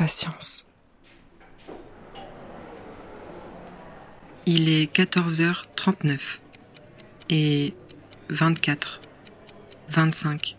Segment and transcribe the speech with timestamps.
[0.00, 0.64] patience.
[4.46, 6.38] Il est 14h39
[7.28, 7.74] et
[8.30, 9.02] 24,
[9.90, 10.56] 25,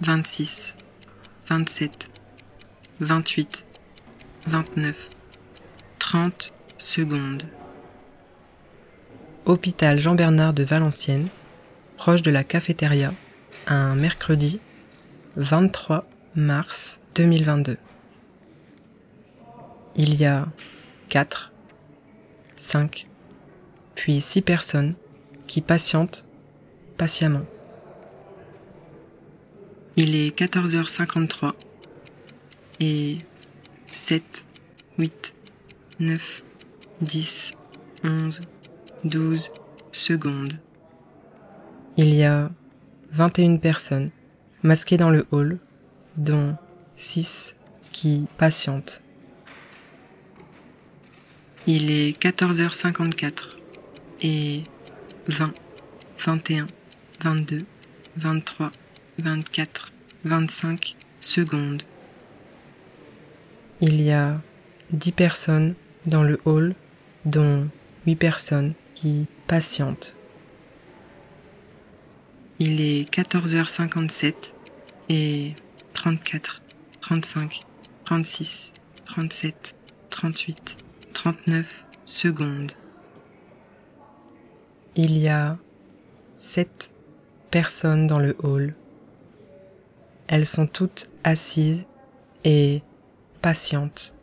[0.00, 0.74] 26,
[1.48, 2.10] 27,
[2.98, 3.64] 28,
[4.48, 5.08] 29,
[6.00, 7.44] 30 secondes.
[9.46, 11.28] Hôpital Jean-Bernard de Valenciennes,
[11.96, 13.14] proche de la cafétéria,
[13.68, 14.58] un mercredi
[15.36, 17.76] 23 mars 2022.
[19.96, 20.46] Il y a
[21.08, 21.52] 4,
[22.56, 23.08] 5,
[23.94, 24.94] puis 6 personnes
[25.46, 26.24] qui patientent
[26.96, 27.46] patiemment.
[29.96, 31.54] Il est 14h53
[32.80, 33.18] et
[33.92, 34.44] 7,
[34.98, 35.34] 8,
[35.98, 36.42] 9,
[37.00, 37.52] 10,
[38.04, 38.40] 11,
[39.04, 39.50] 12
[39.90, 40.52] secondes.
[41.96, 42.50] Il y a
[43.10, 44.10] 21 personnes
[44.62, 45.58] masquées dans le hall,
[46.16, 46.56] dont
[46.94, 47.56] 6
[47.90, 49.02] qui patientent.
[51.70, 53.58] Il est 14h54
[54.22, 54.62] et
[55.26, 55.52] 20,
[56.24, 56.66] 21,
[57.20, 57.66] 22,
[58.16, 58.70] 23,
[59.18, 59.92] 24,
[60.24, 61.82] 25 secondes.
[63.82, 64.40] Il y a
[64.92, 65.74] 10 personnes
[66.06, 66.74] dans le hall,
[67.26, 67.68] dont
[68.06, 70.16] 8 personnes qui patientent.
[72.60, 74.54] Il est 14h57
[75.10, 75.52] et
[75.92, 76.62] 34,
[77.02, 77.60] 35,
[78.06, 78.72] 36,
[79.04, 79.74] 37,
[80.08, 80.87] 38,
[81.18, 82.70] 39 secondes.
[84.94, 85.58] Il y a
[86.38, 86.92] 7
[87.50, 88.76] personnes dans le hall.
[90.28, 91.88] Elles sont toutes assises
[92.44, 92.82] et
[93.42, 94.14] patientes.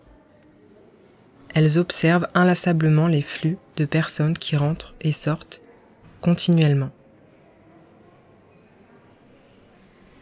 [1.53, 5.61] Elles observent inlassablement les flux de personnes qui rentrent et sortent
[6.21, 6.91] continuellement.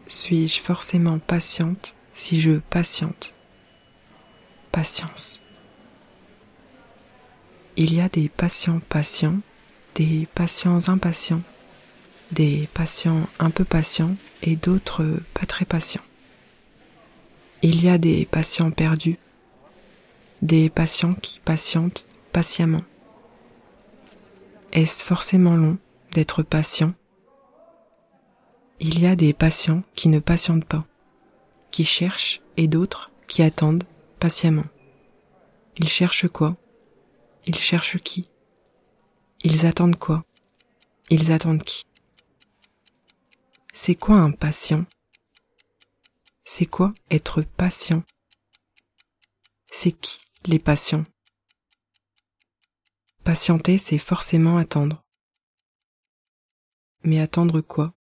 [0.08, 3.32] Suis-je forcément patiente si je patiente?
[4.72, 5.40] Patience.
[7.86, 9.40] Il y a des patients patients,
[9.94, 11.42] des patients impatients,
[12.32, 16.00] des patients un peu patients et d'autres pas très patients.
[17.60, 19.18] Il y a des patients perdus,
[20.40, 22.84] des patients qui patientent patiemment.
[24.72, 25.76] Est-ce forcément long
[26.12, 26.94] d'être patient?
[28.80, 30.86] Il y a des patients qui ne patientent pas,
[31.70, 33.84] qui cherchent et d'autres qui attendent
[34.20, 34.64] patiemment.
[35.76, 36.56] Ils cherchent quoi?
[37.46, 38.28] Ils cherchent qui?
[39.42, 40.24] Ils attendent quoi?
[41.10, 41.84] Ils attendent qui?
[43.74, 44.86] C'est quoi un patient?
[46.44, 48.02] C'est quoi être patient?
[49.70, 51.04] C'est qui les patients?
[53.24, 55.02] Patienter, c'est forcément attendre.
[57.02, 57.92] Mais attendre quoi?